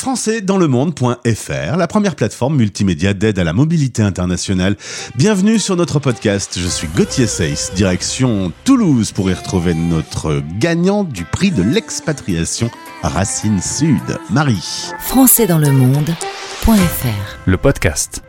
[0.00, 4.76] françaisdanslemonde.fr, la première plateforme multimédia d'aide à la mobilité internationale.
[5.14, 6.58] Bienvenue sur notre podcast.
[6.58, 12.70] Je suis Gauthier Seyss, direction Toulouse pour y retrouver notre gagnant du prix de l'expatriation
[13.02, 14.90] Racine Sud, Marie.
[15.00, 18.22] françaisdanslemonde.fr le podcast.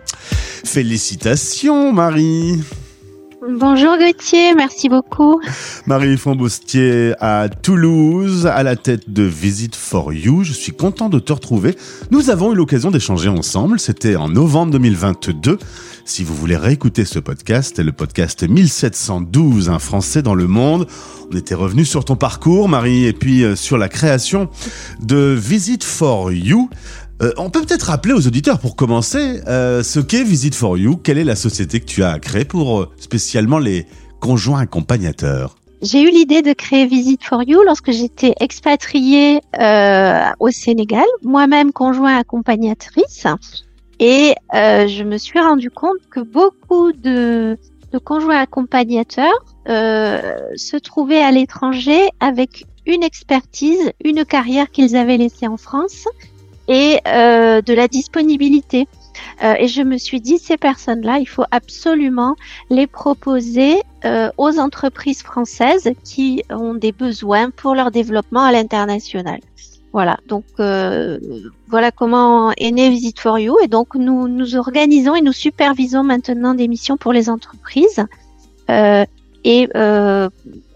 [0.66, 2.62] Félicitations Marie.
[3.50, 5.42] Bonjour Gauthier, merci beaucoup.
[5.88, 10.44] Marie Fomboustier à Toulouse, à la tête de Visit for You.
[10.44, 11.76] Je suis content de te retrouver.
[12.12, 13.80] Nous avons eu l'occasion d'échanger ensemble.
[13.80, 15.58] C'était en novembre 2022.
[16.06, 20.86] Si vous voulez réécouter ce podcast, le podcast 1712, un Français dans le monde.
[21.32, 24.50] On était revenu sur ton parcours, Marie, et puis euh, sur la création
[25.02, 26.70] de Visit for You.
[27.22, 30.98] Euh, on peut peut-être rappeler aux auditeurs pour commencer euh, ce qu'est Visit for You.
[30.98, 33.86] Quelle est la société que tu as créée pour euh, spécialement les
[34.20, 35.56] conjoints accompagnateurs?
[35.84, 39.40] J'ai eu l'idée de créer Visit for You lorsque j'étais expatriée
[40.40, 43.26] au Sénégal, moi-même conjoint accompagnatrice,
[44.00, 47.58] et je me suis rendu compte que beaucoup de,
[48.04, 55.58] conjoints accompagnateurs se trouvaient à l'étranger avec une expertise, une carrière qu'ils avaient laissée en
[55.58, 56.06] France
[56.72, 58.88] et euh, de la disponibilité.
[59.44, 62.36] Euh, et je me suis dit, ces personnes-là, il faut absolument
[62.70, 69.42] les proposer euh, aux entreprises françaises qui ont des besoins pour leur développement à l'international.
[69.92, 71.20] Voilà, donc euh,
[71.68, 73.58] voilà comment est né Visit for You.
[73.62, 78.06] Et donc nous nous organisons et nous supervisons maintenant des missions pour les entreprises.
[78.70, 79.06] Euh,
[79.44, 80.30] et euh,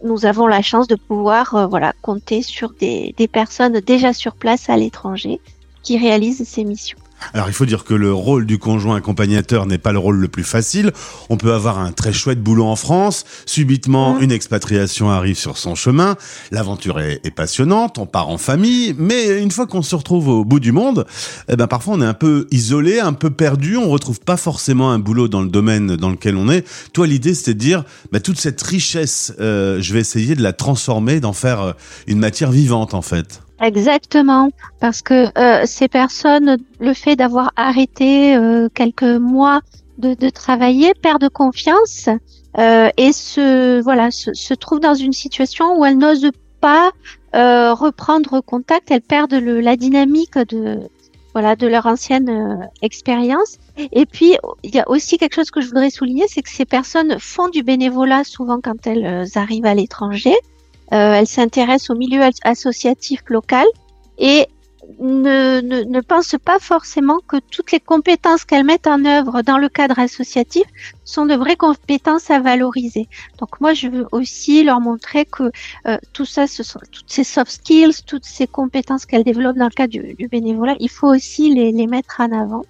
[0.04, 4.36] nous avons la chance de pouvoir euh, voilà compter sur des, des personnes déjà sur
[4.36, 5.40] place à l'étranger
[5.86, 6.98] qui réalisent ces missions.
[7.34, 10.28] Alors il faut dire que le rôle du conjoint accompagnateur n'est pas le rôle le
[10.28, 10.92] plus facile.
[11.30, 14.24] On peut avoir un très chouette boulot en France, subitement Mhm.
[14.24, 16.18] une expatriation arrive sur son chemin,
[16.52, 20.44] l'aventure est, est passionnante, on part en famille, mais une fois qu'on se retrouve au
[20.46, 21.06] bout du monde,
[21.48, 24.92] eh ben parfois on est un peu isolé, un peu perdu, on retrouve pas forcément
[24.92, 26.66] un boulot dans le domaine dans lequel on est.
[26.92, 30.52] Toi l'idée c'était de dire bah, toute cette richesse, euh, je vais essayer de la
[30.54, 31.72] transformer, d'en faire euh,
[32.08, 33.42] une matière vivante en fait.
[33.62, 34.50] Exactement,
[34.82, 39.62] parce que euh, ces personnes, le fait d'avoir arrêté euh, quelques mois
[39.98, 42.10] de, de travailler, perdent confiance
[42.58, 46.92] euh, et se voilà se, se trouvent dans une situation où elles n'osent pas
[47.34, 50.80] euh, reprendre contact, elles perdent le, la dynamique de
[51.34, 53.58] voilà de leur ancienne euh, expérience.
[53.78, 56.66] Et puis il y a aussi quelque chose que je voudrais souligner, c'est que ces
[56.66, 60.36] personnes font du bénévolat souvent quand elles euh, arrivent à l'étranger.
[60.94, 63.66] Euh, elles s'intéressent au milieu as- associatif local
[64.18, 64.48] et
[65.00, 69.58] ne, ne, ne pensent pas forcément que toutes les compétences qu'elles mettent en œuvre dans
[69.58, 70.64] le cadre associatif
[71.04, 73.08] sont de vraies compétences à valoriser.
[73.40, 75.52] Donc moi, je veux aussi leur montrer que
[75.88, 79.66] euh, tout ça, ce sont toutes ces soft skills, toutes ces compétences qu'elles développent dans
[79.66, 82.62] le cadre du, du bénévolat, il faut aussi les, les mettre en avant.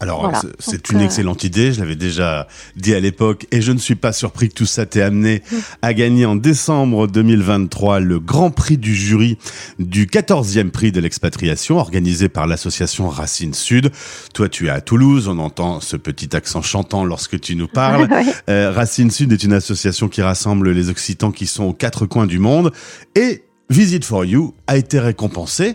[0.00, 0.40] Alors, Voilà.
[0.58, 3.96] c'est- une euh, excellente idée, je l'avais déjà dit à l'époque, et je ne suis
[3.96, 5.42] pas surpris que tout ça t'ait amené
[5.82, 9.36] à gagner en décembre 2023 le grand prix du jury
[9.78, 13.90] du 14e prix de l'expatriation organisé par l'association Racine Sud.
[14.34, 18.08] Toi, tu es à Toulouse, on entend ce petit accent chantant lorsque tu nous parles.
[18.48, 22.26] Euh, Racine Sud est une association qui rassemble les Occitans qui sont aux quatre coins
[22.26, 22.72] du monde
[23.14, 25.74] et Visit for You a été récompensé.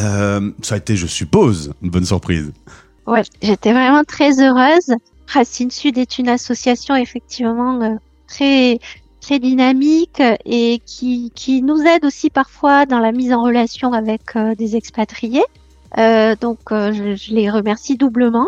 [0.00, 2.50] Euh, ça a été, je suppose, une bonne surprise.
[3.06, 4.94] Ouais, j'étais vraiment très heureuse.
[5.28, 7.94] Racine Sud est une association effectivement euh,
[8.28, 8.78] très
[9.20, 14.36] très dynamique et qui qui nous aide aussi parfois dans la mise en relation avec
[14.36, 15.44] euh, des expatriés.
[15.98, 18.46] Euh, donc euh, je, je les remercie doublement.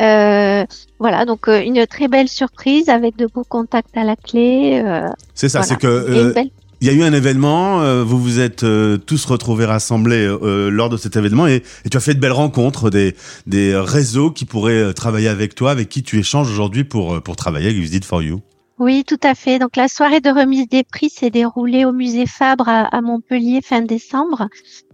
[0.00, 0.64] Euh,
[0.98, 4.82] voilà, donc euh, une très belle surprise avec de beaux contacts à la clé.
[4.84, 5.68] euh, C'est ça, voilà.
[5.68, 6.34] c'est que
[6.84, 10.68] Il y a eu un événement, euh, vous vous êtes euh, tous retrouvés rassemblés euh,
[10.68, 14.30] lors de cet événement et, et tu as fait de belles rencontres, des, des réseaux
[14.30, 17.68] qui pourraient euh, travailler avec toi, avec qui tu échanges aujourd'hui pour, euh, pour travailler
[17.68, 18.42] avec Visit for You.
[18.78, 19.58] Oui, tout à fait.
[19.58, 23.62] Donc la soirée de remise des prix s'est déroulée au musée Fabre à, à Montpellier
[23.62, 24.48] fin décembre.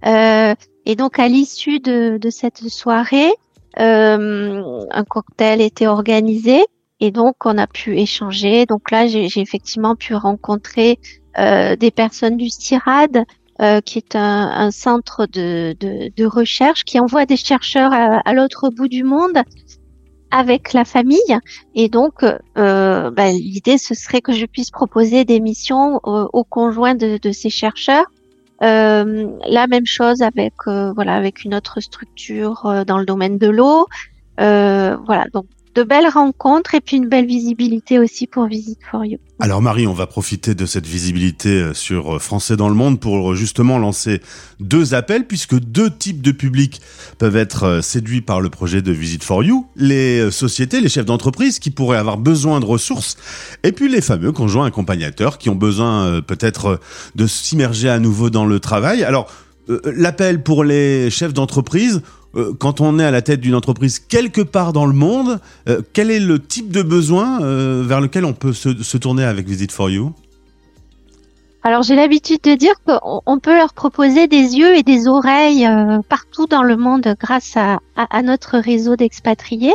[0.06, 0.54] Euh,
[0.86, 3.32] et donc à l'issue de, de cette soirée,
[3.76, 6.60] un cocktail était organisé
[7.00, 8.64] et donc on a pu échanger.
[8.66, 11.00] Donc là, j'ai effectivement pu rencontrer
[11.36, 13.24] des personnes du CIRAD,
[13.60, 18.20] euh, qui est un, un centre de, de, de recherche qui envoie des chercheurs à,
[18.24, 19.42] à l'autre bout du monde
[20.30, 21.38] avec la famille.
[21.74, 26.44] Et donc, euh, bah, l'idée, ce serait que je puisse proposer des missions euh, aux
[26.44, 28.06] conjoints de, de ces chercheurs.
[28.62, 33.38] Euh, la même chose avec euh, voilà avec une autre structure euh, dans le domaine
[33.38, 33.86] de l'eau.
[34.38, 39.04] Euh, voilà, donc de belles rencontres et puis une belle visibilité aussi pour Visit for
[39.04, 39.18] You.
[39.38, 43.00] Alors Marie, on va profiter de cette visibilité euh, sur euh, Français dans le monde
[43.00, 44.20] pour euh, justement lancer
[44.58, 46.82] deux appels puisque deux types de publics
[47.18, 49.66] peuvent être séduits par le projet de Visit for You.
[49.76, 53.16] Les sociétés, les chefs d'entreprise qui pourraient avoir besoin de ressources
[53.62, 56.80] et puis les fameux conjoints accompagnateurs qui ont besoin peut-être
[57.14, 59.04] de s'immerger à nouveau dans le travail.
[59.04, 59.30] Alors
[59.84, 62.02] l'appel pour les chefs d'entreprise,
[62.36, 65.82] euh, quand on est à la tête d'une entreprise quelque part dans le monde, euh,
[65.92, 69.72] quel est le type de besoin euh, vers lequel on peut se, tourner avec Visit
[69.72, 70.12] for You?
[71.62, 75.68] Alors j'ai l'habitude de dire qu'on peut leur proposer des yeux et des oreilles
[76.08, 77.80] partout dans le monde grâce à,
[78.22, 79.74] notre réseau d'expatriés.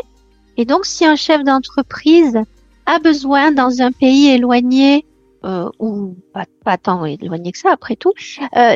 [0.58, 2.40] Et donc si un chef d'entreprise
[2.88, 5.06] a besoin dans un pays éloigné
[5.78, 8.14] ou pas, pas, tant éloigné que ça après tout,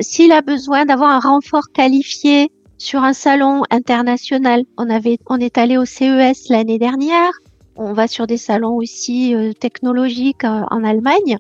[0.02, 4.64] s'il a besoin d'avoir un renfort qualifié sur un salon international.
[4.78, 7.32] On avait, on est allé au CES l'année dernière.
[7.76, 11.38] On va sur des salons aussi euh, technologiques euh, en Allemagne.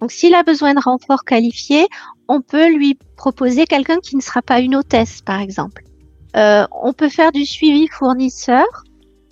[0.00, 1.86] Donc, s'il a besoin de renfort qualifié,
[2.28, 5.82] on peut lui proposer quelqu'un qui ne sera pas une hôtesse, par exemple.
[6.36, 8.64] Euh, on peut faire du suivi fournisseur.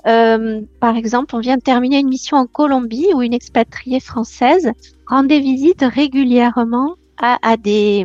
[0.05, 4.73] par exemple, on vient de terminer une mission en Colombie où une expatriée française
[5.07, 8.05] rendait visite régulièrement à, à des,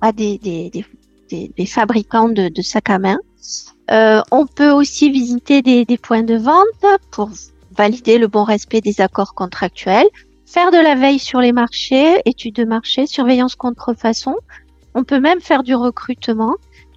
[0.00, 0.84] à des, des, des,
[1.28, 3.18] des, fabricants de, de, sacs à main.
[3.90, 7.30] Euh, on peut aussi visiter des, des, points de vente pour
[7.76, 10.08] valider le bon respect des accords contractuels,
[10.46, 14.34] faire de la veille sur les marchés, études de marché, surveillance contrefaçon.
[14.94, 16.54] On peut même faire du recrutement.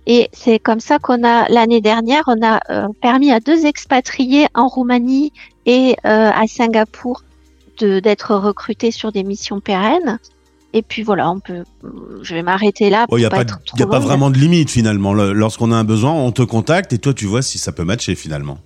[0.08, 4.48] Et c'est comme ça qu'on a l'année dernière, on a euh, permis à deux expatriés
[4.56, 5.34] en Roumanie
[5.66, 7.24] et euh, à Singapour
[7.80, 10.20] d'être recrutés sur des missions pérennes.
[10.74, 11.64] Et puis voilà, on peut.
[12.22, 13.06] Je vais m'arrêter là.
[13.12, 13.44] Il n'y a, pas,
[13.78, 15.14] y a pas vraiment de limite finalement.
[15.14, 18.16] Lorsqu'on a un besoin, on te contacte et toi tu vois si ça peut matcher
[18.16, 18.60] finalement.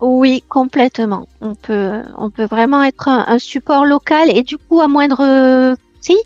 [0.00, 1.26] Oui, complètement.
[1.40, 6.16] On peut, on peut vraiment être un, support local et du coup à moindre si,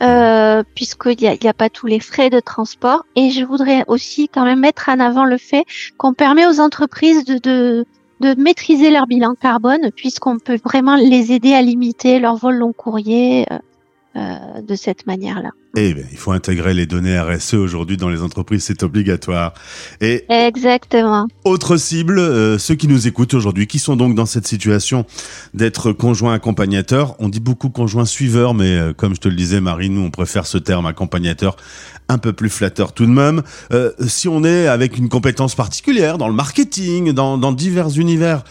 [0.00, 3.04] euh, puisqu'il n'y a, y a pas tous les frais de transport.
[3.16, 5.64] Et je voudrais aussi quand même mettre en avant le fait
[5.96, 7.84] qu'on permet aux entreprises de, de,
[8.20, 12.72] de maîtriser leur bilan carbone, puisqu'on peut vraiment les aider à limiter leur vol long
[12.72, 13.46] courrier.
[13.52, 13.58] Euh,
[14.18, 15.50] euh, de cette manière-là.
[15.76, 19.54] Eh bien, il faut intégrer les données RSE aujourd'hui dans les entreprises, c'est obligatoire.
[20.00, 21.28] Et Exactement.
[21.44, 25.06] Autre cible, euh, ceux qui nous écoutent aujourd'hui, qui sont donc dans cette situation
[25.54, 27.14] d'être conjoint accompagnateur.
[27.20, 30.10] On dit beaucoup conjoint suiveur, mais euh, comme je te le disais, Marie, nous, on
[30.10, 31.56] préfère ce terme accompagnateur
[32.08, 33.42] un peu plus flatteur tout de même.
[34.00, 38.44] si on est avec une compétence particulière dans le marketing, dans, dans divers univers,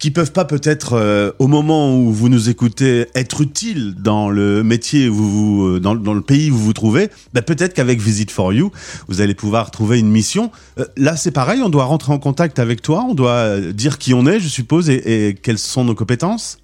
[0.00, 4.64] qui peuvent pas peut-être euh, au moment où vous nous écoutez être utiles dans le
[4.64, 8.00] métier où vous euh, dans, dans, le pays où vous vous trouvez, bah peut-être qu'avec
[8.00, 8.72] Visit for You,
[9.08, 10.50] vous allez pouvoir trouver une mission.
[10.78, 14.14] Euh, là, c'est pareil, on doit rentrer en contact avec toi, on doit dire qui
[14.14, 16.56] on est, je suppose, et, et quelles sont nos compétences?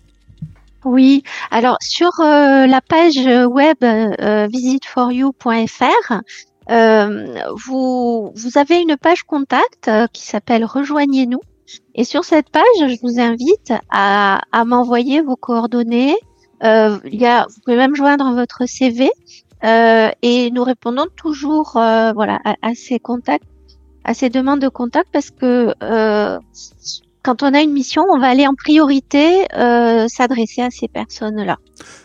[0.86, 3.18] Oui, alors sur la page
[3.48, 3.76] web
[4.50, 6.14] visitforyou.fr,
[7.66, 11.40] vous, vous avez une page contact qui s'appelle Rejoignez-nous.
[11.94, 16.16] Et sur cette page, je vous invite à, m'envoyer vos coordonnées.
[16.62, 19.10] Euh, il y a, vous pouvez même joindre votre CV
[19.64, 23.44] euh, et nous répondons toujours euh, voilà, à, ces contacts,
[24.04, 25.74] à ces demandes de contact parce que
[27.22, 29.46] quand on a une mission, on va aller en priorité
[30.08, 31.58] s'adresser à ces personnes-là.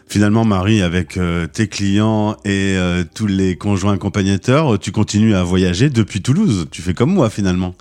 [0.07, 1.19] Finalement, Marie, avec
[1.53, 2.75] tes clients et
[3.13, 6.67] tous les conjoints accompagnateurs, tu continues à voyager depuis Toulouse.
[6.71, 7.75] Tu fais comme moi finalement.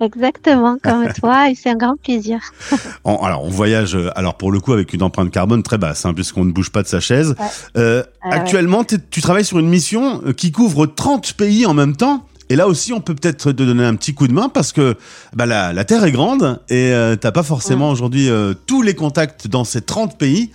[0.00, 2.40] Exactement, comme toi, et c'est un grand plaisir.
[3.04, 6.14] alors, on voyage, euh, alors pour le coup, avec une empreinte carbone très basse, hein,
[6.14, 7.34] puisqu'on ne bouge pas de sa chaise.
[7.76, 12.26] Euh, actuellement, tu travailles sur une mission euh, qui couvre 30 pays en même temps.
[12.50, 14.96] Et là aussi, on peut peut-être te donner un petit coup de main parce que
[15.34, 18.28] bah, la, la Terre est grande et tu t'as pas forcément aujourd'hui
[18.66, 20.50] tous les contacts dans ces 30 pays.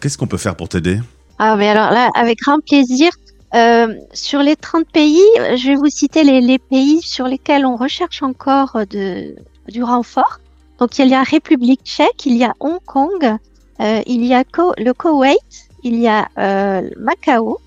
[0.00, 0.98] Qu'est-ce qu'on peut faire pour t'aider?
[1.38, 3.10] Ah, mais alors là, avec grand plaisir.
[3.54, 5.22] Euh, sur les 30 pays,
[5.56, 9.36] je vais vous citer les, les, pays sur lesquels on recherche encore de,
[9.68, 10.40] du renfort.
[10.78, 13.36] Donc il y a République tchèque, il y a Hong Kong,
[13.80, 14.44] euh, il y a
[14.76, 17.58] le Koweït, il y a euh, Macao.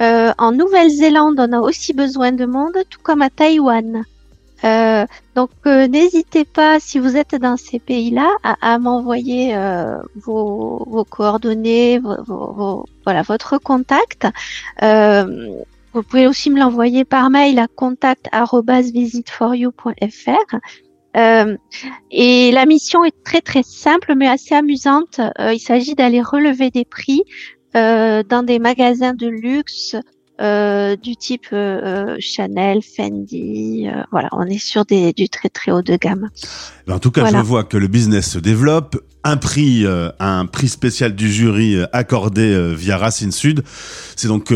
[0.00, 4.04] Euh, en Nouvelle-Zélande, on a aussi besoin de monde, tout comme à Taïwan.
[4.64, 10.84] Euh, donc euh, n'hésitez pas, si vous êtes dans ces pays-là, à, m'envoyer euh, vos,
[10.86, 14.26] vos, coordonnées, vos, voilà votre contact.
[15.92, 20.56] vous pouvez aussi me l'envoyer par mail à contact@visitforyou.fr.
[22.10, 25.20] et la mission est très très simple mais assez amusante.
[25.38, 27.22] il s'agit d'aller relever des prix
[27.74, 29.96] dans des magasins de luxe
[30.40, 33.86] euh, du type euh, Chanel, Fendi.
[34.10, 36.30] voilà, on est sur des, du très très haut de gamme.
[36.90, 39.02] En tout cas, je vois que le business se développe.
[39.22, 39.84] Un prix,
[40.18, 43.62] un prix spécial du jury accordé via Racine Sud.
[44.16, 44.46] C'est donc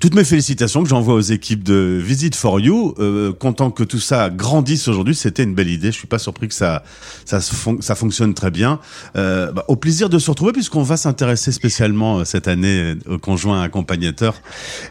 [0.00, 2.94] toutes mes félicitations que j'envoie aux équipes de Visit for You.
[3.40, 5.16] content que tout ça grandisse aujourd'hui.
[5.16, 5.88] C'était une belle idée.
[5.88, 6.84] Je suis pas surpris que ça
[7.24, 8.78] ça, ça fonctionne très bien.
[9.14, 14.40] Bah, au plaisir de se retrouver puisqu'on va s'intéresser spécialement cette année au conjoint accompagnateur.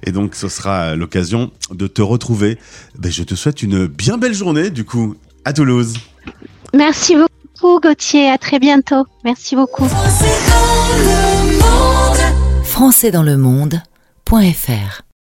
[0.03, 2.57] Et donc, ce sera l'occasion de te retrouver.
[2.97, 5.93] Ben, je te souhaite une bien belle journée, du coup, à Toulouse.
[6.73, 8.29] Merci beaucoup, Gauthier.
[8.29, 9.05] À très bientôt.
[9.23, 9.87] Merci beaucoup.
[12.63, 15.03] Français dans le monde.fr